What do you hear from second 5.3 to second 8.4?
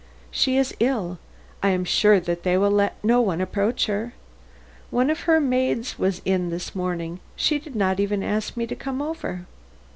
maids was in this morning. She did not even